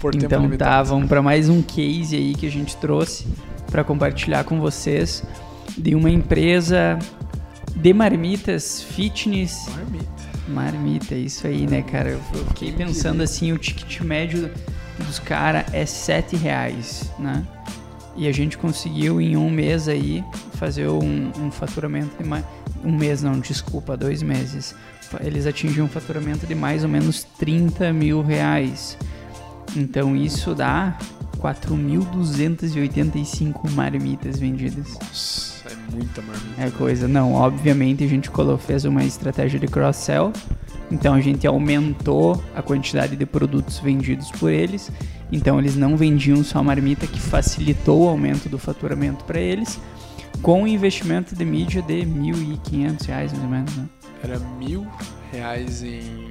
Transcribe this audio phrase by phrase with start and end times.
[0.00, 0.88] Por tempo então tá, limitado.
[0.88, 3.26] vamos para mais um case aí que a gente trouxe
[3.70, 5.22] para compartilhar com vocês
[5.76, 6.98] de uma empresa
[7.76, 9.68] de marmitas fitness.
[9.68, 10.30] Marmita.
[10.48, 12.08] Marmita, isso aí, né, cara?
[12.08, 14.50] Eu eu fiquei pensando assim, o ticket médio
[14.98, 17.46] dos caras é 7 reais, né?
[18.16, 20.24] E a gente conseguiu em um mês aí
[20.54, 22.44] fazer um, um faturamento de mais.
[22.82, 24.74] Um mês não, desculpa, dois meses.
[25.20, 28.96] Eles atingiram um faturamento de mais ou menos 30 mil reais.
[29.76, 30.96] Então isso dá
[31.40, 34.92] 4.285 marmitas vendidas.
[34.94, 36.62] Nossa, é muita marmita.
[36.62, 40.32] É coisa, não, obviamente a gente fez uma estratégia de cross-sell,
[40.90, 44.92] então a gente aumentou a quantidade de produtos vendidos por eles,
[45.32, 49.80] então eles não vendiam só marmita, que facilitou o aumento do faturamento para eles,
[50.42, 53.88] com um investimento de mídia de 1.500 reais, mais ou menos, né?
[54.22, 54.86] Era mil
[55.32, 56.30] reais em,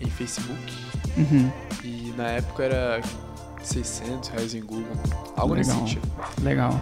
[0.00, 1.50] em Facebook Uhum,
[1.84, 3.00] e na época era
[3.62, 4.86] 600 reais em Google.
[5.36, 5.86] Algo nesse Legal.
[5.86, 6.08] sentido.
[6.42, 6.80] legal.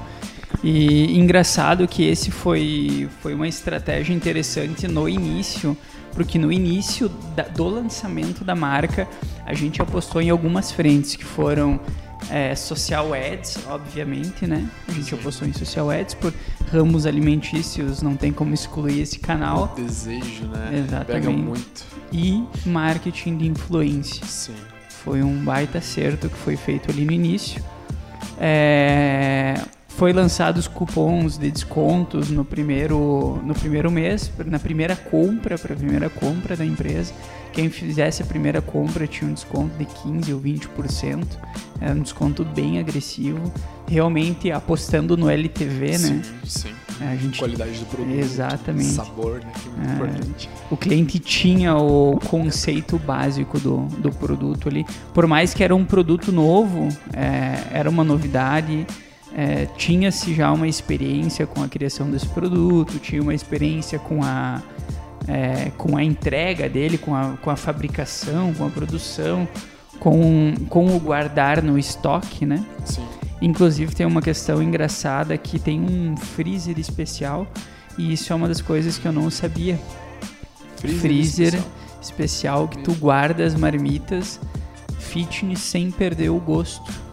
[0.65, 5.77] E engraçado que esse foi, foi uma estratégia interessante no início,
[6.15, 9.07] porque no início da- do lançamento da marca
[9.47, 11.79] a gente apostou em algumas frentes que foram
[12.31, 14.69] é, social ads, obviamente, né?
[14.87, 16.33] A gente apostou em social ads por
[16.71, 20.85] ramos alimentícios, não tem como excluir esse canal, O desejo, né?
[20.85, 21.07] Exatamente.
[21.07, 21.85] Pega muito.
[22.13, 24.25] e marketing de influência.
[24.27, 24.55] Sim.
[25.05, 27.63] Foi um baita acerto que foi feito ali no início.
[28.41, 29.55] É,
[29.99, 35.75] foi lançado os cupons de descontos no primeiro, no primeiro mês, na primeira compra, para
[35.75, 37.13] a primeira compra da empresa.
[37.53, 41.27] Quem fizesse a primeira compra tinha um desconto de 15 ou 20%.
[41.81, 43.53] Era um desconto bem agressivo.
[43.89, 45.99] Realmente apostando no LTV, né?
[45.99, 46.69] Sim, sim.
[47.01, 48.15] A gente Qualidade do produto.
[48.17, 48.85] Exatamente.
[48.91, 49.51] Sabor, né?
[49.61, 49.95] Que é muito É.
[49.95, 50.51] importante.
[50.71, 54.87] o cliente tinha o conceito básico do, do produto ali.
[55.13, 58.87] Por mais que era um produto novo, é, era uma novidade,
[59.35, 64.63] é, tinha-se já uma experiência com a criação desse produto, tinha uma experiência com a,
[65.27, 69.47] é, com a entrega dele, com a, com a fabricação, com a produção,
[69.99, 72.65] com, com o guardar no estoque, né?
[72.85, 73.07] Sim.
[73.41, 77.47] Inclusive tem uma questão engraçada que tem um freezer especial
[77.97, 79.79] e isso é uma das coisas que eu não sabia
[80.77, 81.73] freezer especial.
[82.01, 84.41] especial que tu guarda as marmitas
[84.99, 87.08] fitness sem perder o gosto.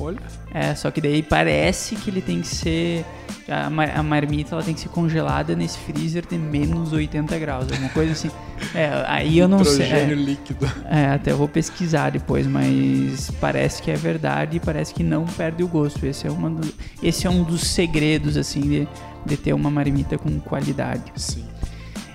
[0.00, 0.18] Olha.
[0.52, 3.04] É, só que daí parece que ele tem que ser
[3.48, 7.66] a, mar- a marmita ela tem que ser congelada nesse freezer de menos 80 graus,
[7.70, 8.30] alguma coisa assim.
[8.74, 9.86] É, aí eu não sei.
[9.90, 10.70] É, líquido.
[10.86, 15.62] é, até vou pesquisar depois, mas parece que é verdade e parece que não perde
[15.62, 16.04] o gosto.
[16.06, 18.88] Esse é, uma do- esse é um dos segredos assim de,
[19.26, 21.04] de ter uma marmita com qualidade.
[21.16, 21.44] Sim.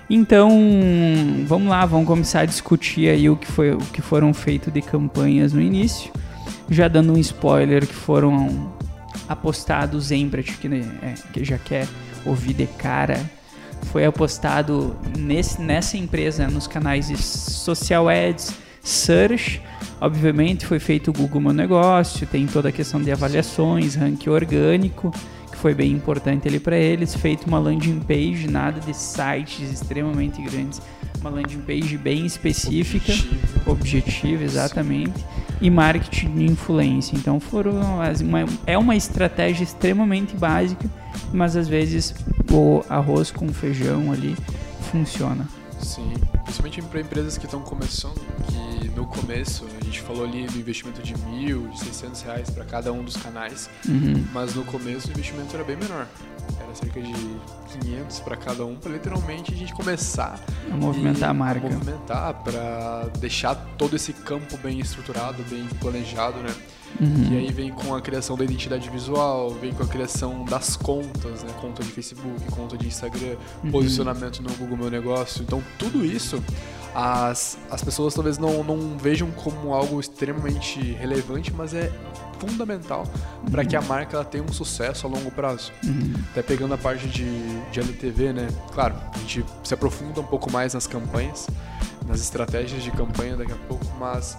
[0.08, 0.50] Então,
[1.46, 4.82] vamos lá, vamos começar a discutir aí o que, foi, o que foram feitos de
[4.82, 6.12] campanhas no início.
[6.70, 8.72] Já dando um spoiler que foram
[9.28, 11.86] apostados em para ti que, né, é, que já quer
[12.24, 13.18] ouvir de cara.
[13.92, 19.60] Foi apostado nesse, nessa empresa nos canais de social ads, search.
[20.00, 25.12] Obviamente foi feito o Google Meu Negócio, tem toda a questão de avaliações, ranking orgânico,
[25.50, 27.14] que foi bem importante ali para eles.
[27.14, 30.80] Feito uma landing page, nada de sites extremamente grandes,
[31.20, 33.12] uma landing page bem específica
[33.66, 35.24] objetivo, exatamente,
[35.60, 37.16] e marketing de influência.
[37.16, 40.88] Então foram as- uma, é uma estratégia extremamente básica,
[41.32, 42.14] mas às vezes
[42.50, 44.36] o arroz com feijão ali
[44.90, 45.46] funciona.
[45.80, 46.12] Sim,
[46.44, 48.14] principalmente para empresas que estão começando,
[48.48, 48.56] que
[48.94, 52.92] no começo a gente falou ali do investimento de mil, de 600 reais para cada
[52.92, 54.24] um dos canais, Uhum.
[54.32, 56.06] mas no começo o investimento era bem menor,
[56.60, 57.12] era cerca de
[57.80, 60.38] 500 para cada um, para literalmente a gente começar
[60.70, 61.68] A movimentar a marca.
[61.68, 66.54] movimentar para deixar todo esse campo bem estruturado, bem planejado, né?
[67.00, 67.32] Uhum.
[67.32, 71.42] E aí vem com a criação da identidade visual, vem com a criação das contas,
[71.42, 71.50] né?
[71.60, 73.34] Conta de Facebook, conta de Instagram,
[73.64, 73.70] Uhum.
[73.72, 75.42] posicionamento no Google Meu Negócio.
[75.42, 76.40] Então, tudo isso,
[76.94, 81.92] as, as pessoas talvez não, não vejam como algo extremamente relevante, mas é
[82.38, 83.04] fundamental
[83.50, 85.72] para que a marca ela tenha um sucesso a longo prazo.
[85.84, 86.14] Uhum.
[86.30, 88.48] Até pegando a parte de, de LTV, né?
[88.72, 91.48] Claro, a gente se aprofunda um pouco mais nas campanhas,
[92.06, 94.38] nas estratégias de campanha daqui a pouco, mas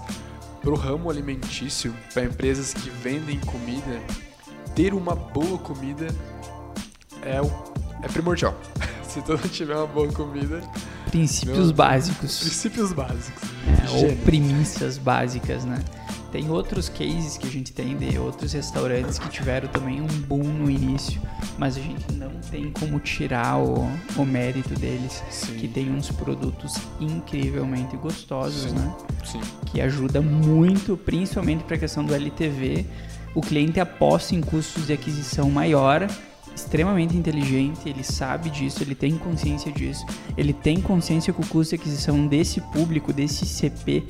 [0.61, 4.01] para o ramo alimentício, para empresas que vendem comida,
[4.73, 6.07] ter uma boa comida
[7.21, 7.51] é, o,
[8.01, 8.55] é primordial.
[9.15, 10.61] Se tu não tiver uma boa comida,
[11.09, 12.37] Princípios básicos.
[12.41, 13.43] princípios básicos.
[13.65, 15.81] É, ou premissas básicas, né?
[16.33, 20.43] Tem outros cases que a gente tem de outros restaurantes que tiveram também um boom
[20.43, 21.21] no início,
[21.57, 25.53] mas a gente não tem como tirar o, o mérito deles, Sim.
[25.53, 28.75] que tem uns produtos incrivelmente gostosos, Sim.
[28.75, 28.95] né?
[29.23, 29.41] Sim.
[29.67, 32.85] Que ajuda muito, principalmente para a questão do LTV.
[33.33, 36.05] O cliente aposta em custos de aquisição maior,
[36.55, 40.05] extremamente inteligente, ele sabe disso, ele tem consciência disso,
[40.37, 44.03] ele tem consciência que o custo de aquisição desse público, desse CP,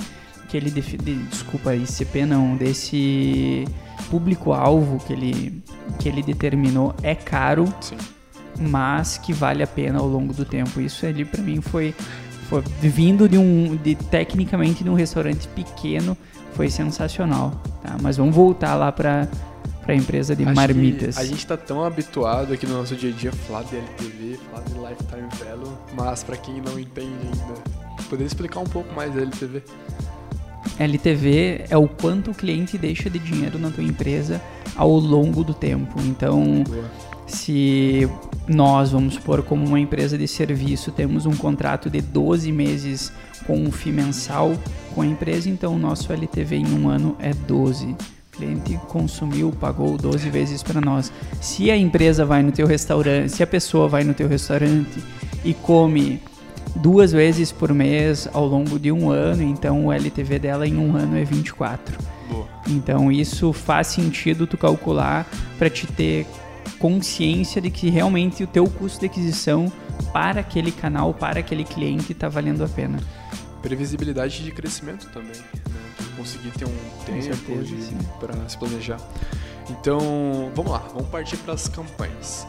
[0.47, 3.65] que ele defi- de- desculpa, ICP não, desse
[4.09, 5.63] público-alvo que ele,
[5.99, 7.97] que ele determinou é caro, Sim.
[8.59, 10.79] mas que vale a pena ao longo do tempo.
[10.79, 11.95] Isso ali para mim foi,
[12.47, 16.15] foi vindo de um de tecnicamente de um restaurante pequeno,
[16.53, 17.51] foi sensacional,
[17.81, 17.97] tá?
[18.01, 19.27] Mas vamos voltar lá para
[19.85, 21.15] para a empresa de Acho marmitas.
[21.17, 24.39] A gente tá tão habituado aqui no nosso dia a dia a falar de LTV,
[24.49, 27.53] falar de Lifetime Value, mas pra quem não entende ainda,
[28.09, 29.61] poderia explicar um pouco mais da LTV?
[30.79, 34.41] LTV é o quanto o cliente deixa de dinheiro na tua empresa
[34.75, 36.01] ao longo do tempo.
[36.01, 36.91] Então, Boa.
[37.27, 38.09] se
[38.47, 43.13] nós, vamos supor, como uma empresa de serviço, temos um contrato de 12 meses
[43.45, 44.51] com um FII mensal
[44.95, 47.95] com a empresa, então o nosso LTV em um ano é 12.
[48.35, 51.11] Cliente consumiu, pagou 12 vezes para nós.
[51.41, 55.01] Se a empresa vai no teu restaurante, se a pessoa vai no teu restaurante
[55.43, 56.21] e come
[56.75, 60.95] duas vezes por mês ao longo de um ano, então o LTV dela em um
[60.95, 61.97] ano é 24.
[62.29, 62.47] Boa.
[62.67, 65.25] Então isso faz sentido tu calcular
[65.57, 66.27] para te ter
[66.77, 69.71] consciência de que realmente o teu custo de aquisição
[70.11, 72.99] para aquele canal, para aquele cliente está valendo a pena.
[73.61, 75.41] Previsibilidade de crescimento também,
[76.15, 78.99] Conseguir ter um tempo certeza, de- pra se planejar.
[79.69, 79.99] Então,
[80.55, 82.47] vamos lá, vamos partir para as campanhas.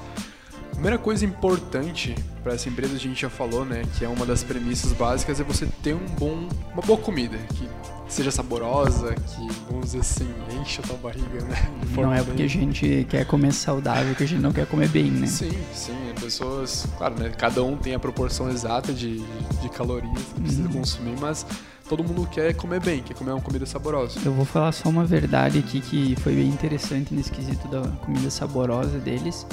[0.76, 4.44] Primeira coisa importante para essa empresa, a gente já falou, né, que é uma das
[4.44, 7.67] premissas básicas, é você ter um bom, uma boa comida, que
[8.08, 10.28] seja saborosa, que, vamos dizer assim,
[10.61, 11.56] encha a tua barriga, né?
[11.96, 15.11] Não é porque a gente quer comer saudável que a gente não quer comer bem,
[15.11, 15.26] né?
[15.26, 19.19] Sim, sim, as pessoas, claro, né, cada um tem a proporção exata de,
[19.62, 20.72] de calorias que precisa Uhum.
[20.75, 21.44] consumir, mas
[21.88, 24.20] todo mundo quer comer bem, quer comer uma comida saborosa.
[24.25, 28.31] Eu vou falar só uma verdade aqui que foi bem interessante nesse quesito da comida
[28.31, 29.46] saborosa deles.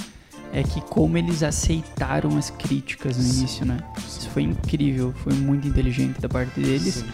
[0.53, 3.79] É que como eles aceitaram as críticas no início, né?
[3.97, 6.95] Isso foi incrível, foi muito inteligente da parte deles.
[6.95, 7.05] Sim.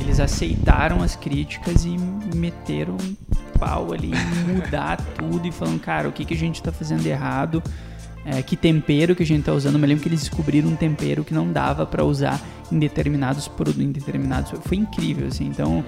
[0.00, 1.96] Eles aceitaram as críticas e
[2.34, 4.10] meteram um pau ali
[4.48, 7.62] mudar tudo e falando, cara, o que, que a gente tá fazendo errado?
[8.24, 9.74] É, que tempero que a gente tá usando?
[9.74, 12.40] Eu me lembro que eles descobriram um tempero que não dava para usar
[12.70, 14.52] em determinados produtos, em determinados.
[14.64, 15.46] Foi incrível, assim.
[15.46, 15.84] Então,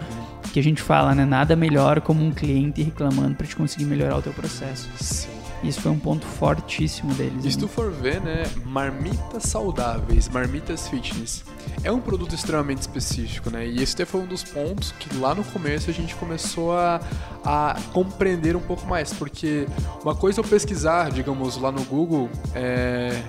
[0.52, 1.24] que a gente fala, né?
[1.24, 4.88] Nada melhor como um cliente reclamando para te conseguir melhorar o teu processo.
[4.96, 5.28] Sim.
[5.62, 7.44] Isso foi um ponto fortíssimo deles.
[7.44, 7.62] E se né?
[7.62, 11.44] tu for ver, né, marmitas saudáveis, marmitas fitness,
[11.84, 13.66] é um produto extremamente específico, né?
[13.66, 17.00] E esse até foi um dos pontos que lá no começo a gente começou a,
[17.44, 19.66] a compreender um pouco mais, porque
[20.02, 23.22] uma coisa é eu pesquisar, digamos, lá no Google, é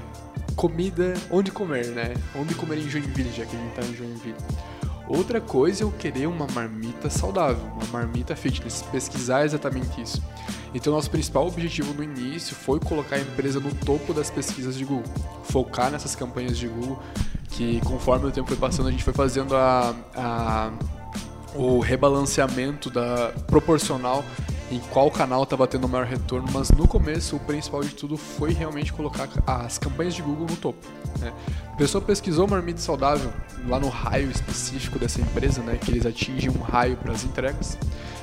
[0.55, 2.13] comida, onde comer, né?
[2.35, 4.35] Onde comer em Joinville, já que a gente tá em Joinville.
[5.13, 10.23] Outra coisa é eu querer uma marmita saudável, uma marmita fitness, pesquisar exatamente isso.
[10.73, 14.85] Então, nosso principal objetivo no início foi colocar a empresa no topo das pesquisas de
[14.85, 15.11] Google,
[15.43, 16.97] focar nessas campanhas de Google,
[17.49, 20.71] que conforme o tempo foi passando, a gente foi fazendo a, a-
[21.55, 24.23] o rebalanceamento da proporcional
[24.71, 28.15] em qual canal estava tendo o maior retorno, mas no começo o principal de tudo
[28.15, 30.87] foi realmente colocar as campanhas de Google no topo.
[31.19, 31.33] Né?
[31.73, 33.31] A pessoa pesquisou marmita saudável
[33.67, 37.77] lá no raio específico dessa empresa, né, que eles atingem um raio para as entregas.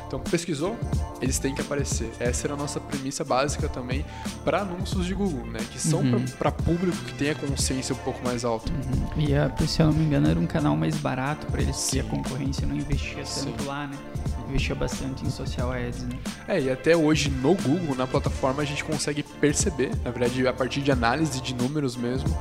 [0.09, 0.75] Então pesquisou,
[1.21, 2.11] eles têm que aparecer.
[2.19, 4.07] Essa era a nossa premissa básica também
[4.43, 6.25] para anúncios de Google, né, que são Uhum.
[6.39, 8.73] para público que tem a consciência um pouco mais alta.
[8.73, 9.23] Uhum.
[9.23, 12.01] E a, se eu não me engano, era um canal mais barato para eles, porque
[12.01, 12.09] a Sim.
[12.09, 13.51] concorrência não investia Sim.
[13.53, 13.97] tanto lá, né?
[14.49, 16.19] Investia bastante em social ads, né?
[16.49, 20.53] É, e até hoje no Google, na plataforma, a gente consegue perceber, na verdade, a
[20.55, 22.35] partir de análise de números mesmo,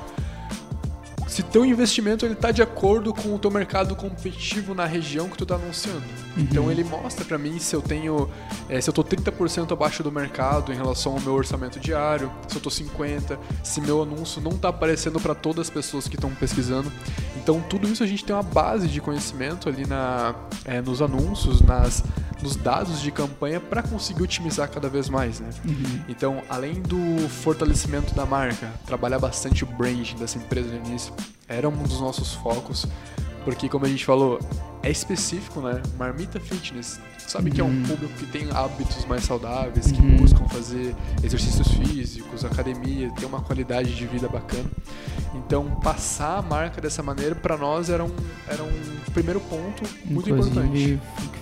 [1.38, 5.38] se teu investimento ele tá de acordo com o teu mercado competitivo na região que
[5.38, 6.02] tu tá anunciando.
[6.36, 8.28] Então ele mostra pra mim se eu tenho,
[8.68, 12.58] eh, se eu tô 30% abaixo do mercado em relação ao meu orçamento diário, se
[12.58, 16.32] eu tô 50, se meu anúncio não tá aparecendo para todas as pessoas que estão
[16.32, 16.92] pesquisando.
[17.36, 20.34] Então tudo isso a gente tem uma base de conhecimento ali na,
[20.66, 22.04] eh, nos anúncios, nas,
[22.42, 25.50] nos dados de campanha para conseguir otimizar cada vez mais, né?
[25.66, 26.02] Uhum.
[26.08, 31.14] Então, além do fortalecimento da marca, trabalhar bastante o branding dessa empresa no início,
[31.48, 32.86] era um dos nossos focos,
[33.46, 34.40] porque como a gente falou,
[34.84, 35.82] é específico, né?
[35.98, 37.84] Marmita Fitness, sabe que é um Uhum.
[37.84, 40.18] público que tem hábitos mais saudáveis, que Uhum.
[40.18, 44.70] buscam fazer exercícios físicos, academia, ter uma qualidade de vida bacana.
[45.34, 48.12] Então, passar a marca dessa maneira para nós era um,
[48.48, 51.00] era um primeiro ponto muito Inclusive, importante.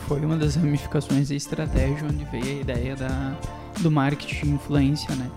[0.08, 3.36] foi uma das ramificações da estratégia onde veio a ideia da,
[3.80, 5.30] do marketing influência, né?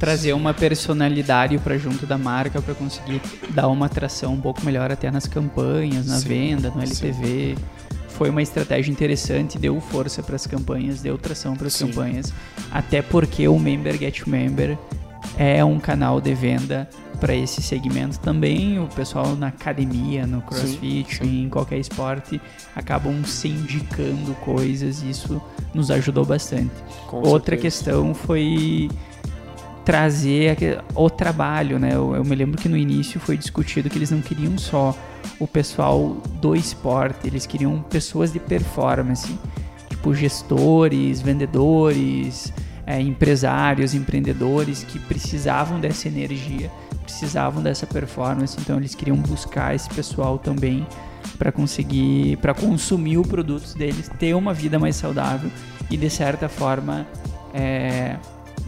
[0.00, 4.90] Trazer uma personalidade para junto da marca para conseguir dar uma atração um pouco melhor
[4.90, 7.54] até nas campanhas, na Sim, venda, no LTV.
[8.08, 11.88] Foi uma estratégia interessante, deu força para as campanhas, deu tração para as Sim.
[11.88, 12.32] campanhas,
[12.72, 14.78] até porque o Member Get Member
[15.36, 16.88] é um canal de venda
[17.20, 18.78] para esse segmento também.
[18.78, 21.44] O pessoal na academia, no crossfit, sim.
[21.44, 22.40] em qualquer esporte,
[22.74, 25.42] acabam se indicando coisas e isso
[25.74, 26.72] nos ajudou bastante.
[27.06, 27.62] Com Outra certeza.
[27.62, 28.88] questão foi
[29.84, 31.90] trazer o trabalho, né?
[31.92, 34.96] Eu, eu me lembro que no início foi discutido que eles não queriam só
[35.38, 39.38] o pessoal do esporte, eles queriam pessoas de performance,
[39.88, 42.52] tipo gestores, vendedores,
[42.86, 46.70] é, empresários, empreendedores que precisavam dessa energia,
[47.02, 50.86] precisavam dessa performance, então eles queriam buscar esse pessoal também
[51.38, 55.50] para conseguir, para consumir o produto deles, ter uma vida mais saudável
[55.90, 57.06] e de certa forma
[57.54, 58.16] é,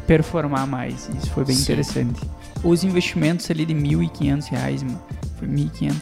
[0.07, 1.09] performar mais.
[1.17, 1.63] Isso foi bem Sim.
[1.63, 2.21] interessante.
[2.63, 5.03] Os investimentos ali de 1.500 reais, mano,
[5.39, 5.95] foi 1.500.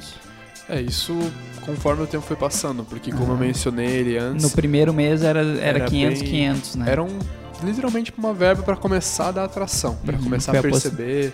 [0.69, 1.17] É, isso
[1.63, 5.41] conforme o tempo foi passando, porque como eu mencionei ele antes, No primeiro mês era,
[5.41, 6.91] era, Era 500, bem- 500, né?
[6.91, 7.19] era um,
[7.63, 11.33] literalmente uma verba para começar a dar atração, para Uhum, começar a perceber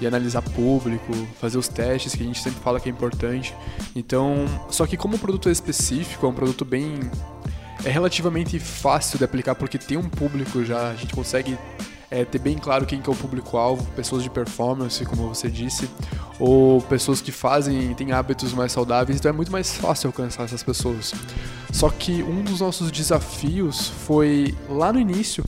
[0.00, 3.54] e analisar público, fazer os testes que a gente sempre fala que é importante.
[3.94, 6.98] Então, só que como o produto é específico, é um produto bem
[7.84, 11.58] é relativamente fácil de aplicar porque tem um público já, a gente consegue
[12.10, 15.88] é, ter bem claro quem que é o público-alvo, pessoas de performance, como você disse,
[16.38, 20.62] ou pessoas que fazem, têm hábitos mais saudáveis, então é muito mais fácil alcançar essas
[20.62, 21.14] pessoas.
[21.72, 25.42] Só que um dos nossos desafios foi, lá no início,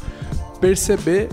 [0.58, 1.28] perceber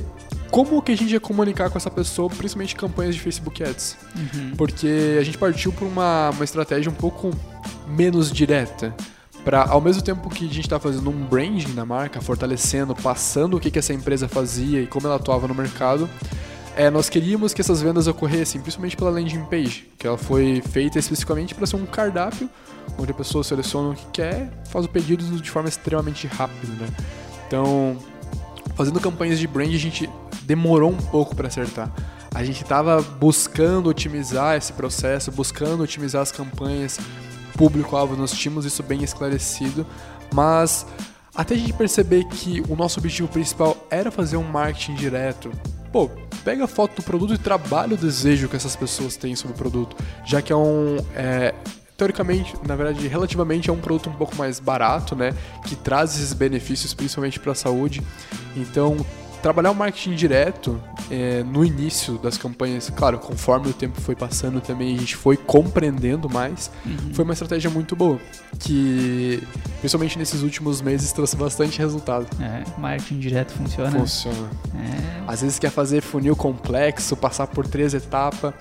[0.51, 3.98] como que a gente ia comunicar com essa pessoa, principalmente campanhas de Facebook Ads.
[4.13, 4.51] Uhum.
[4.58, 7.31] Porque a gente partiu por uma, uma estratégia um pouco
[7.88, 8.93] menos direta.
[9.43, 13.57] Para ao mesmo tempo que a gente está fazendo um branding da marca, fortalecendo, passando
[13.57, 16.07] o que, que essa empresa fazia e como ela atuava no mercado,
[16.75, 21.00] é, nós queríamos que essas vendas ocorressem, principalmente pela landing page, que ela foi feita
[21.00, 22.50] especificamente para ser um cardápio,
[22.98, 26.88] onde a pessoa seleciona o que quer, faz o pedido de forma extremamente rápida, né?
[27.48, 27.98] Então,
[28.75, 30.10] fazendo campanhas de brand, a gente
[30.43, 31.91] demorou um pouco para acertar.
[32.33, 36.98] A gente estava buscando otimizar esse processo, buscando otimizar as campanhas,
[37.58, 39.86] público-alvo, nós tínhamos isso bem esclarecido,
[40.34, 40.86] mas
[41.36, 45.51] até a gente perceber que o nosso objetivo principal era fazer um marketing direto.
[45.91, 46.10] Pô,
[46.43, 49.58] pega a foto do produto e trabalha o desejo que essas pessoas têm sobre o
[49.58, 50.98] produto, já que é um.
[51.15, 51.53] é,
[51.98, 55.36] teoricamente, na verdade, relativamente é um produto um pouco mais barato, né?
[55.65, 58.01] Que traz esses benefícios, principalmente para a saúde.
[58.55, 58.98] Então,
[59.41, 64.62] trabalhar o marketing direto é, no início das campanhas, claro, conforme o tempo foi passando
[64.62, 67.13] também, a gente foi compreendendo mais, Uhum.
[67.13, 68.19] foi uma estratégia muito boa,
[68.60, 69.41] que
[69.79, 72.27] principalmente nesses últimos meses trouxe bastante resultado.
[72.39, 73.91] É, marketing direto funciona.
[73.91, 74.50] Funciona.
[74.75, 78.53] É, Às vezes quer fazer funil complexo, passar por três etapas,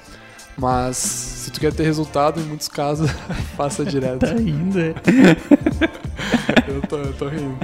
[0.56, 3.10] mas se tu quer ter resultado, em muitos casos,
[3.56, 4.20] faça direto.
[4.26, 4.94] tá ainda.
[6.68, 7.56] eu, tô, eu tô rindo.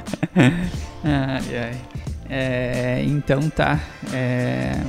[1.04, 1.80] Ai, ai.
[2.28, 3.80] É, então tá.
[4.12, 4.80] É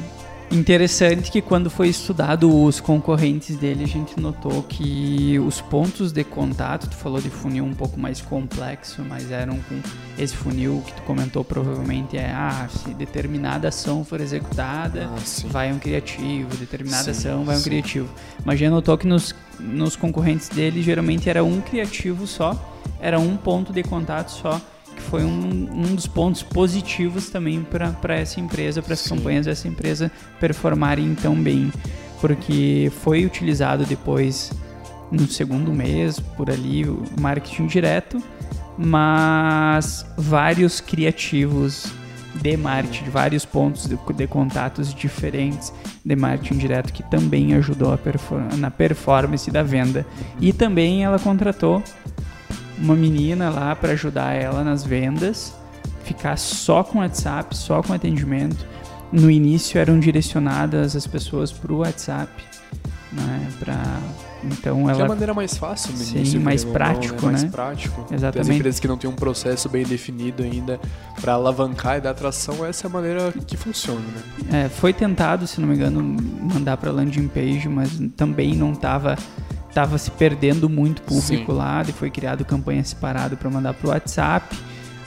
[0.52, 6.24] interessante que quando foi estudado os concorrentes dele, a gente notou que os pontos de
[6.24, 9.82] contato, tu falou de funil um pouco mais complexo, mas eram com
[10.18, 15.72] esse funil que tu comentou provavelmente é ah, se determinada ação for executada, Ah, vai
[15.72, 17.70] um criativo, determinada Sim, ação vai um sim.
[17.70, 18.10] criativo.
[18.46, 22.56] Mas já notou que nos, nos concorrentes dele geralmente era um criativo só,
[23.00, 24.62] era um ponto de contato só,
[24.98, 29.68] que foi um, um dos pontos positivos também para essa empresa, para as campanhas dessa
[29.68, 31.72] empresa performarem tão bem,
[32.20, 34.52] porque foi utilizado depois
[35.12, 38.22] no segundo mês, por ali, o marketing direto,
[38.78, 41.92] mas vários criativos
[42.42, 45.74] de marketing, vários pontos de, de contatos diferentes
[46.04, 50.06] de marketing direto que também ajudou a perfor- na performance da venda.
[50.40, 51.82] E também ela contratou
[52.78, 55.54] uma menina lá para ajudar ela nas vendas,
[56.04, 58.66] ficar só com WhatsApp, só com atendimento.
[59.12, 62.32] No início eram direcionadas as pessoas para o WhatsApp,
[63.12, 63.48] né?
[63.60, 63.82] Pra,
[64.44, 67.26] então Que é a ela maneira mais fácil no Sim, início, mais querendo ou prático,
[67.26, 67.50] Mais né?
[67.50, 68.06] prático.
[68.14, 68.50] Exatamente.
[68.52, 70.80] As empresas que não têm um processo bem definido ainda
[71.22, 74.02] para alavancar e dar atração, essa é a maneira que funciona,
[74.50, 74.66] né?
[74.66, 76.02] É, foi tentado, se não me engano,
[76.54, 79.16] mandar para landing page, mas também não estava
[79.78, 81.58] tava se perdendo muito público Sim.
[81.60, 84.58] lá, e foi criado campanha separada para mandar para o WhatsApp.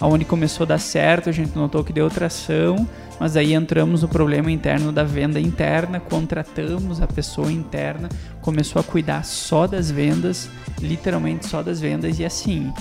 [0.01, 4.09] Aonde começou a dar certo, a gente notou que deu tração, mas aí entramos no
[4.09, 8.09] problema interno da venda interna, contratamos a pessoa interna,
[8.41, 10.49] começou a cuidar só das vendas,
[10.81, 12.73] literalmente só das vendas e assim,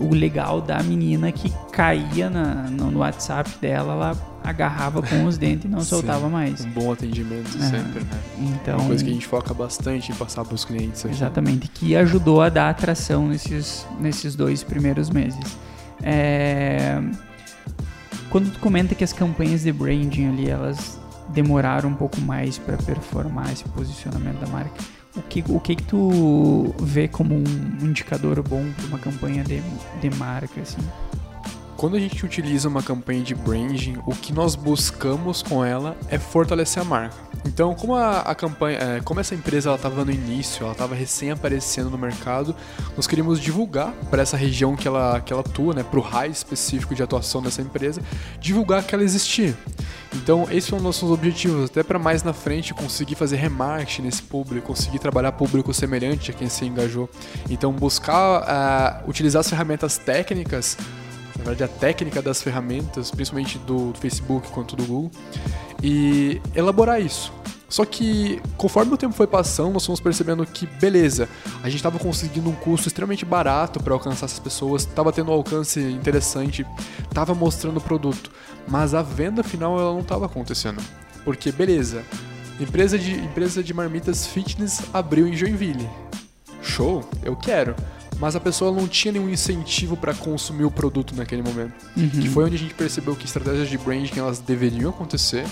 [0.00, 5.64] o legal da menina que caía na, no, WhatsApp dela, ela agarrava com os dentes
[5.64, 6.64] e não Sim, soltava mais.
[6.64, 7.60] Um bom atendimento É.
[7.60, 8.20] sempre, né?
[8.38, 11.04] Então, Uma coisa que a gente foca bastante em passar para os clientes.
[11.04, 11.14] aqui.
[11.14, 15.40] Exatamente, que ajudou a dar atração nesses, nesses dois primeiros meses.
[16.02, 17.00] É,
[18.30, 20.98] Quando tu comenta que as campanhas de branding ali, elas
[21.30, 24.70] demoraram um pouco mais para performar esse posicionamento da marca,
[25.18, 29.60] o que, o que que tu vê como um indicador bom para uma campanha de,
[30.00, 30.82] de marca, assim?
[31.78, 36.18] Quando a gente utiliza uma campanha de branding, o que nós buscamos com ela é
[36.18, 37.14] fortalecer a marca.
[37.46, 41.30] Então, como a, a campanha, é, como essa empresa estava no início, ela estava recém
[41.30, 42.52] aparecendo no mercado,
[42.96, 46.32] nós queríamos divulgar para essa região que ela, que ela atua, né, para o raio
[46.32, 48.02] específico de atuação dessa empresa,
[48.40, 49.56] divulgar que ela existia.
[50.16, 54.22] Então, esses são os nossos objetivos, até para mais na frente conseguir fazer remarketing nesse
[54.22, 57.08] público, conseguir trabalhar público semelhante a quem se engajou.
[57.48, 60.76] Então, buscar ah, utilizar as ferramentas técnicas
[61.48, 65.10] verdade a técnica das ferramentas, principalmente do, Facebook quanto do Google,
[65.82, 67.32] e elaborar isso.
[67.68, 71.28] Só que conforme o tempo foi passando, nós fomos percebendo que, beleza,
[71.62, 75.34] a gente estava conseguindo um custo extremamente barato para alcançar essas pessoas, estava tendo um
[75.34, 76.66] alcance interessante,
[77.02, 78.30] estava mostrando o produto,
[78.66, 80.82] mas a venda final ela não estava acontecendo.
[81.24, 82.02] Porque, beleza,
[82.58, 85.88] empresa de, empresa de marmitas fitness abriu em Joinville.
[86.62, 87.76] Show, eu quero.
[88.18, 91.72] Mas a pessoa não tinha nenhum incentivo para consumir o produto naquele momento.
[92.20, 95.46] Que foi onde a gente percebeu que estratégias de branding elas deveriam acontecer,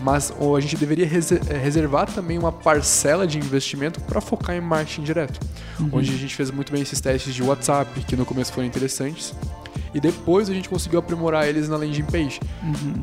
[0.00, 5.02] mas a gente deveria eh, reservar também uma parcela de investimento para focar em marketing
[5.02, 5.40] direto.
[5.92, 9.34] Onde a gente fez muito bem esses testes de WhatsApp, que no começo foram interessantes.
[9.92, 12.40] E depois a gente conseguiu aprimorar eles na landing page.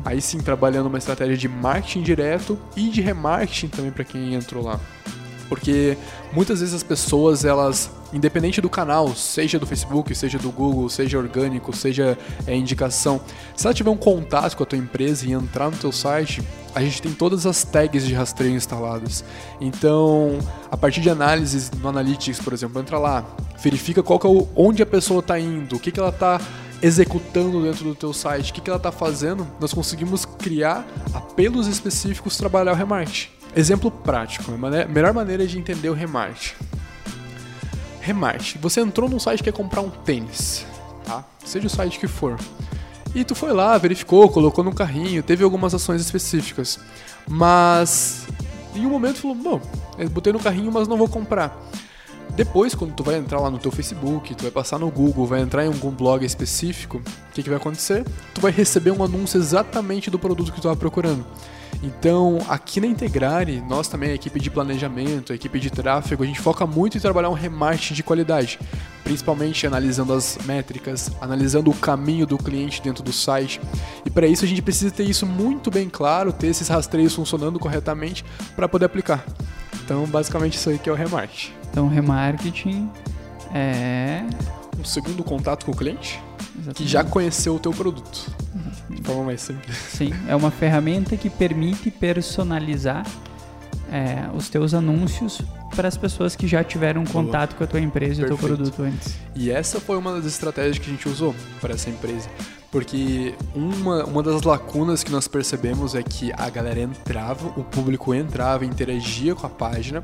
[0.04, 4.62] Aí sim, trabalhando uma estratégia de marketing direto e de remarketing também para quem entrou
[4.62, 4.78] lá.
[5.52, 5.98] Porque
[6.32, 11.18] muitas vezes as pessoas, elas, independente do canal, seja do Facebook, seja do Google, seja
[11.18, 12.16] orgânico, seja
[12.46, 13.20] é, indicação,
[13.54, 16.42] se ela tiver um contato com a tua empresa e entrar no teu site,
[16.74, 19.22] a gente tem todas as tags de rastreio instaladas.
[19.60, 20.38] Então,
[20.70, 23.22] a partir de análises no Analytics, por exemplo, entra lá,
[23.62, 26.40] verifica qual que é o, onde a pessoa está indo, o que, que ela está
[26.80, 31.66] executando dentro do teu site, o que, que ela está fazendo, nós conseguimos criar apelos
[31.66, 33.41] específicos trabalhar o remarketing.
[33.54, 36.54] Exemplo prático, a melhor maneira de entender o remarketing.
[38.00, 38.58] Remarketing.
[38.60, 40.66] Você entrou num site que quer comprar um tênis,
[41.04, 41.24] tá?
[41.44, 42.38] Seja o site que for.
[43.14, 46.80] E tu foi lá, verificou, colocou no carrinho, teve algumas ações específicas.
[47.28, 48.26] Mas
[48.74, 49.60] em um momento falou, bom,
[50.10, 51.54] botei no carrinho, mas não vou comprar.
[52.34, 55.40] Depois, quando tu vai entrar lá no teu Facebook, tu vai passar no Google, vai
[55.40, 58.04] entrar em algum blog específico, o que, que vai acontecer?
[58.34, 61.26] Tu vai receber um anúncio exatamente do produto que tu estava procurando.
[61.82, 66.26] Então, aqui na Integrare, nós também, a equipe de planejamento, a equipe de tráfego, a
[66.26, 68.58] gente foca muito em trabalhar um remarketing de qualidade,
[69.04, 73.60] principalmente analisando as métricas, analisando o caminho do cliente dentro do site.
[74.06, 77.58] E para isso a gente precisa ter isso muito bem claro, ter esses rastreios funcionando
[77.58, 79.24] corretamente para poder aplicar.
[79.84, 81.61] Então, basicamente isso aí que é o remarketing.
[81.72, 82.88] Então, remarketing
[83.52, 84.22] é.
[84.78, 86.20] Um segundo contato com o cliente
[86.52, 86.86] que exatamente.
[86.86, 88.30] já conheceu o teu produto.
[88.88, 89.76] De forma mais simples.
[89.76, 93.06] Sim, é uma ferramenta que permite personalizar
[93.90, 95.40] é, os teus anúncios
[95.74, 98.82] para as pessoas que já tiveram contato com a tua empresa e o teu produto
[98.82, 99.14] antes.
[99.34, 102.28] E essa foi uma das estratégias que a gente usou para essa empresa.
[102.72, 108.14] Porque uma, uma das lacunas que nós percebemos é que a galera entrava, o público
[108.14, 110.02] entrava, interagia com a página,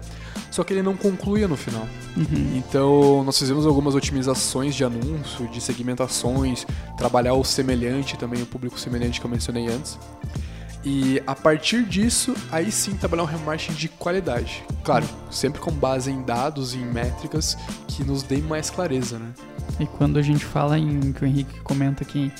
[0.50, 1.88] só que ele não concluía no final.
[2.14, 2.56] Uhum.
[2.58, 6.66] Então, nós fizemos algumas otimizações de anúncio, de segmentações,
[6.98, 9.98] trabalhar o semelhante também, o público semelhante que eu mencionei antes.
[10.84, 14.62] E a partir disso, aí sim trabalhar um remarketing de qualidade.
[14.84, 17.56] Claro, sempre com base em dados e em métricas
[17.88, 19.28] que nos deem mais clareza, né?
[19.80, 22.32] E quando a gente fala em que o Henrique comenta que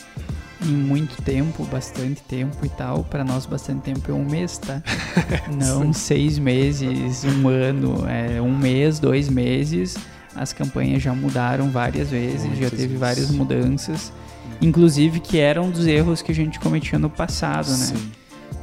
[0.63, 4.83] em muito tempo, bastante tempo e tal, para nós bastante tempo é um mês, tá?
[5.53, 9.97] Não seis meses, um ano, é um mês, dois meses.
[10.35, 12.99] As campanhas já mudaram várias vezes, já Muitas teve vezes.
[13.01, 14.13] várias mudanças,
[14.61, 17.77] inclusive que eram dos erros que a gente cometia no passado, né?
[17.77, 18.11] Sim.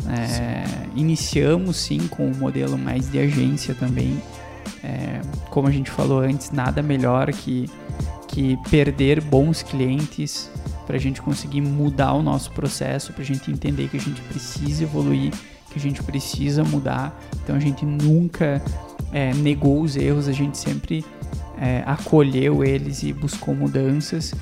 [0.07, 0.63] É,
[0.95, 4.21] iniciamos sim com o modelo mais de agência também.
[4.83, 7.69] É, como a gente falou antes, nada melhor que,
[8.27, 10.49] que perder bons clientes
[10.85, 14.21] para a gente conseguir mudar o nosso processo, para a gente entender que a gente
[14.21, 15.31] precisa evoluir,
[15.71, 17.19] que a gente precisa mudar.
[17.43, 18.61] Então a gente nunca
[19.11, 21.03] é, negou os erros, a gente sempre
[21.59, 24.33] é, acolheu eles e buscou mudanças.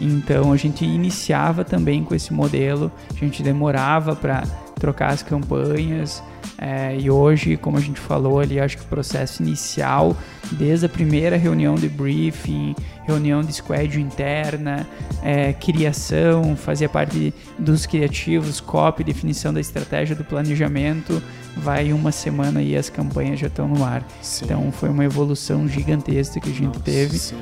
[0.00, 4.44] Então a gente iniciava também com esse modelo, a gente demorava para
[4.78, 6.22] trocar as campanhas.
[6.58, 10.16] é, e hoje, como a gente falou ali, acho que o processo inicial
[10.52, 14.86] desde a primeira reunião de briefing, reunião de squad interna,
[15.22, 21.22] é, criação, fazia parte dos criativos, copy, definição da estratégia do planejamento.
[21.56, 24.06] Vai uma semana e as campanhas já estão no ar.
[24.20, 24.44] Sim.
[24.44, 27.36] Então foi uma evolução gigantesca que a gente Nossa, teve sim.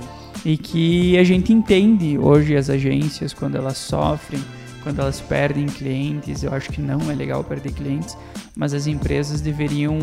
[0.44, 4.40] e que a gente entende hoje as agências quando elas sofrem
[4.84, 6.44] quando elas perdem clientes.
[6.44, 8.16] Eu acho que não é legal perder clientes,
[8.54, 9.98] mas as empresas deveriam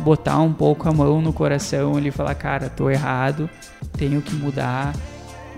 [0.00, 3.48] botar um pouco a mão no coração e falar, cara, tô errado,
[3.96, 4.94] tenho que mudar.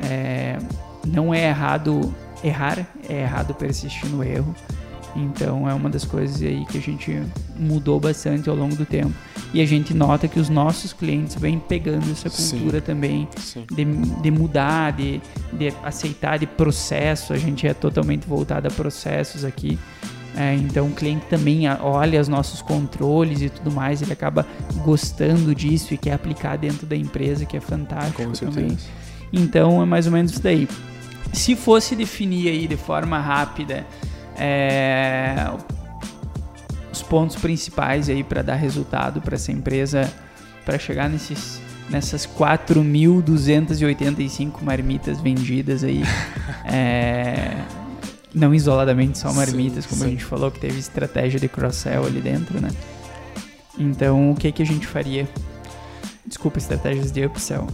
[0.05, 0.59] É,
[1.05, 4.55] não é errado errar, é errado persistir no erro.
[5.15, 7.23] Então é uma das coisas aí que a gente
[7.57, 9.13] mudou bastante ao longo do tempo.
[9.53, 13.65] E a gente nota que os nossos clientes vêm pegando essa cultura sim, também sim.
[13.71, 15.21] De, de mudar, de,
[15.53, 17.33] de aceitar de processo.
[17.33, 19.79] A gente é totalmente voltado a processos aqui.
[20.35, 24.47] É, então o cliente também olha os nossos controles e tudo mais, ele acaba
[24.83, 28.77] gostando disso e quer aplicar dentro da empresa, que é fantástico Com também.
[29.31, 30.67] Então é mais ou menos isso daí.
[31.35, 33.87] Se fosse definir aí de forma rápida
[34.37, 35.51] é,
[36.91, 40.11] os pontos principais aí para dar resultado para essa empresa,
[40.65, 46.03] para chegar nesses nessas 4.285 marmitas vendidas aí.
[46.65, 47.55] é,
[48.35, 50.07] não isoladamente só marmitas, sim, como sim.
[50.07, 52.71] a gente falou, que teve estratégia de cross-sell ali dentro, né?
[53.79, 55.29] Então, o que que a gente faria?
[56.25, 57.67] Desculpa, estratégias de upsell.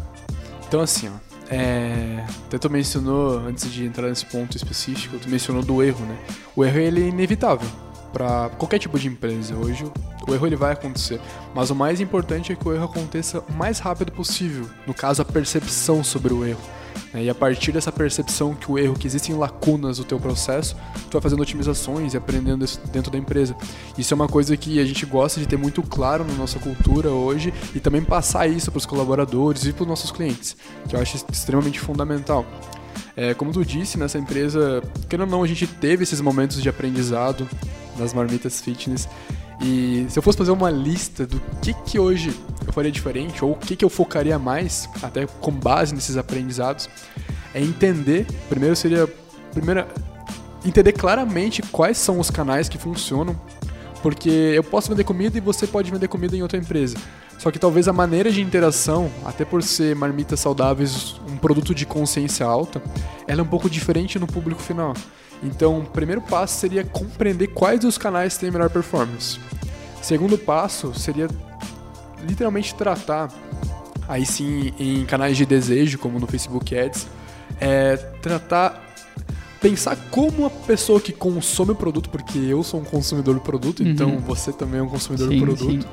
[0.66, 1.27] Então, assim, ó.
[1.50, 6.16] É, até tu mencionou, antes de entrar nesse ponto específico, tu mencionou do erro, né?
[6.54, 7.68] O erro ele é inevitável
[8.12, 9.54] para qualquer tipo de empresa.
[9.54, 9.84] Hoje
[10.26, 11.20] o erro ele vai acontecer,
[11.54, 14.68] mas o mais importante é que o erro aconteça o mais rápido possível.
[14.86, 16.60] No caso, a percepção sobre o erro.
[17.12, 17.24] Né?
[17.24, 20.76] E a partir dessa percepção que o erro, que existem lacunas no teu processo,
[21.10, 23.56] tu vai fazendo otimizações e aprendendo dentro da empresa.
[23.96, 27.10] Isso é uma coisa que a gente gosta de ter muito claro na nossa cultura
[27.10, 30.56] hoje e também passar isso para os colaboradores e para os nossos clientes,
[30.88, 32.44] que eu acho extremamente fundamental.
[33.16, 36.68] É, como tu disse, nessa empresa, querendo ou não, a gente teve esses momentos de
[36.68, 37.48] aprendizado
[37.98, 39.08] nas marmitas fitness.
[39.60, 42.32] E se eu fosse fazer uma lista do que, que hoje
[42.66, 46.88] eu faria diferente, ou o que, que eu focaria mais, até com base nesses aprendizados,
[47.52, 49.08] é entender, primeiro seria,
[49.52, 49.84] primeiro,
[50.64, 53.38] entender claramente quais são os canais que funcionam,
[54.02, 56.96] porque eu posso vender comida e você pode vender comida em outra empresa.
[57.38, 61.86] Só que talvez a maneira de interação, até por ser marmitas saudáveis um produto de
[61.86, 62.82] consciência alta,
[63.26, 64.92] ela é um pouco diferente no público final.
[65.42, 69.38] Então, o primeiro passo seria compreender quais dos canais têm melhor performance.
[70.02, 71.28] Segundo passo seria
[72.26, 73.28] literalmente tratar,
[74.08, 77.06] aí sim em canais de desejo, como no Facebook Ads,
[77.60, 78.87] é tratar
[79.60, 83.82] pensar como a pessoa que consome o produto, porque eu sou um consumidor do produto,
[83.82, 83.88] uhum.
[83.88, 85.88] então você também é um consumidor sim, do produto.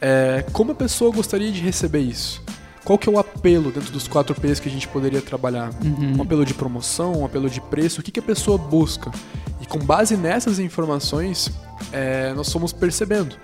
[0.00, 2.42] É, como a pessoa gostaria de receber isso?
[2.84, 5.70] Qual que é o apelo dentro dos quatro P's que a gente poderia trabalhar?
[5.84, 6.18] Uhum.
[6.18, 9.10] Um apelo de promoção, um apelo de preço, o que, que a pessoa busca?
[9.60, 11.50] E com base nessas informações,
[11.92, 13.36] é, nós fomos percebendo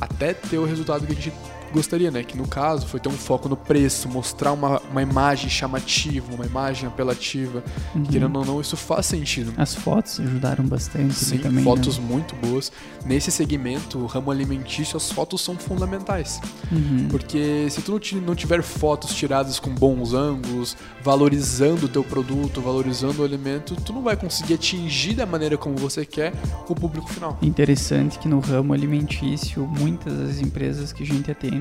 [0.00, 1.32] até ter o resultado que a gente
[1.72, 2.22] gostaria, né?
[2.22, 6.46] Que no caso foi ter um foco no preço, mostrar uma, uma imagem chamativa, uma
[6.46, 7.62] imagem apelativa.
[7.94, 8.04] Uhum.
[8.04, 9.52] Querendo ou não, isso faz sentido.
[9.56, 11.64] As fotos ajudaram bastante Sim, também.
[11.64, 12.04] fotos né?
[12.06, 12.72] muito boas.
[13.04, 16.40] Nesse segmento, o ramo alimentício, as fotos são fundamentais.
[16.70, 17.08] Uhum.
[17.08, 23.22] Porque se tu não tiver fotos tiradas com bons ângulos, valorizando o teu produto, valorizando
[23.22, 26.32] o alimento, tu não vai conseguir atingir da maneira como você quer
[26.68, 27.38] o público final.
[27.42, 31.55] Interessante que no ramo alimentício, muitas das empresas que a gente atende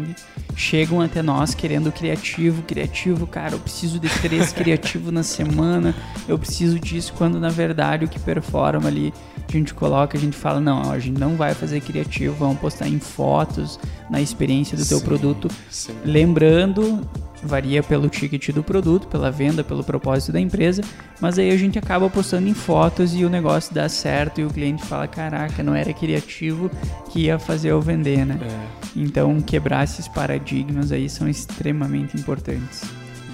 [0.56, 5.96] chegam até nós querendo criativo, criativo, cara, eu preciso de três criativos na semana,
[6.28, 9.14] eu preciso disso, quando na verdade o que performa ali,
[9.48, 12.88] a gente coloca, a gente fala, não, a gente não vai fazer criativo, vamos postar
[12.88, 13.80] em fotos,
[14.10, 15.50] na experiência do sim, teu produto.
[15.70, 15.94] Sim.
[16.04, 17.02] Lembrando
[17.46, 20.82] varia pelo ticket do produto, pela venda, pelo propósito da empresa,
[21.22, 24.50] mas aí a gente acaba postando em fotos e o negócio dá certo e o
[24.50, 26.70] cliente fala: caraca, não era criativo
[27.12, 28.40] que ia fazer eu vender, né?
[28.42, 28.86] É.
[28.96, 32.82] Então, quebrar esses paradigmas aí são extremamente importantes.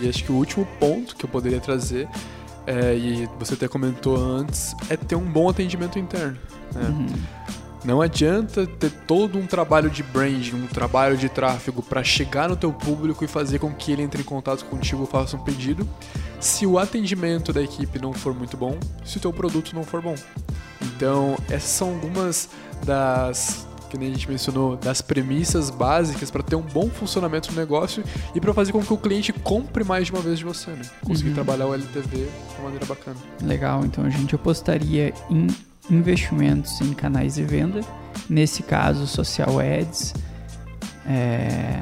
[0.01, 2.07] E acho que o último ponto que eu poderia trazer,
[2.65, 6.37] é, e você até comentou antes, é ter um bom atendimento interno.
[6.73, 6.81] Né?
[6.81, 7.07] Uhum.
[7.83, 12.55] Não adianta ter todo um trabalho de branding, um trabalho de tráfego para chegar no
[12.55, 15.87] teu público e fazer com que ele entre em contato contigo faça um pedido,
[16.39, 20.01] se o atendimento da equipe não for muito bom, se o teu produto não for
[20.01, 20.15] bom.
[20.81, 22.49] Então, essas são algumas
[22.85, 27.59] das que nem a gente mencionou, das premissas básicas para ter um bom funcionamento do
[27.59, 28.01] negócio
[28.33, 30.83] e para fazer com que o cliente compre mais de uma vez de você, né?
[31.05, 31.35] Conseguir uhum.
[31.35, 33.17] trabalhar o LTV de uma maneira bacana.
[33.43, 35.47] Legal, então a gente apostaria em
[35.89, 37.81] investimentos em canais de venda,
[38.29, 40.13] nesse caso social ads,
[41.05, 41.79] é,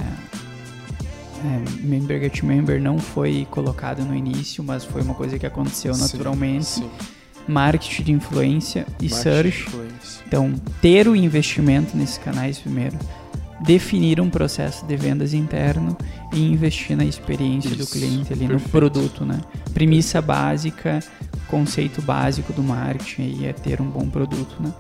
[1.44, 5.96] é, Member Get Member não foi colocado no início, mas foi uma coisa que aconteceu
[5.98, 6.66] naturalmente.
[6.66, 6.90] Sim.
[7.48, 9.68] Marketing de influência e Marketing search.
[9.68, 10.24] influência.
[10.28, 12.96] Então, ter o investimento nesses canais primeiro,
[13.62, 15.98] definir um processo de vendas interno
[16.32, 18.70] e investir na experiência do Isso, cliente ali no perfeito.
[18.72, 19.42] produto, né?
[19.74, 21.00] Premissa básica,
[21.50, 24.72] conceito básico do marketing aí é ter um bom produto, né?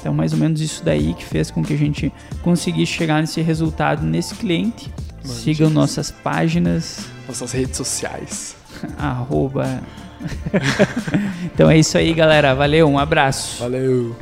[0.00, 3.40] Então, mais ou menos isso daí que fez com que a gente conseguisse chegar nesse
[3.40, 4.92] resultado nesse cliente.
[5.24, 5.38] Mande.
[5.38, 8.54] Sigam nossas páginas, Nossas redes sociais.
[8.98, 9.82] arroba.
[11.44, 12.54] então é isso aí, galera.
[12.54, 13.60] Valeu, um abraço.
[13.60, 14.14] Valeu!